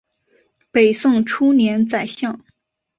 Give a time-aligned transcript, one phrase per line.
[0.71, 2.43] 北宋初年宰相。